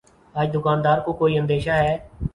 آج 0.35 0.47
دکان 0.55 0.77
دار 0.85 0.97
کو 1.05 1.11
کوئی 1.19 1.37
اندیشہ 1.37 1.75
ہے 1.83 1.95